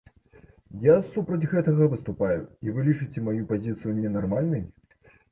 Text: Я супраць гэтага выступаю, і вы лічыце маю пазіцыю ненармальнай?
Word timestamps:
Я 0.83 0.93
супраць 1.09 1.49
гэтага 1.51 1.89
выступаю, 1.91 2.37
і 2.67 2.73
вы 2.77 2.85
лічыце 2.87 3.23
маю 3.27 3.43
пазіцыю 3.51 3.93
ненармальнай? 3.99 4.65